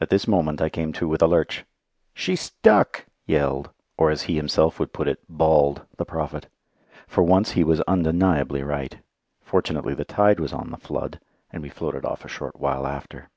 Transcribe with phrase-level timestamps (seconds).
[0.00, 1.64] At this moment I came to with a lurch.
[2.12, 6.48] "She's stuck!" yelled, or as he himself would put it, "bawled," the Prophet.
[7.06, 8.98] For once he was undeniably right.
[9.42, 11.20] Fortunately the tide was on the flood,
[11.52, 13.30] and we floated off a short while after.